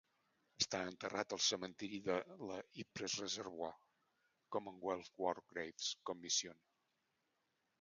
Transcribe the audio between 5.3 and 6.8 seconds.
Graves Commission.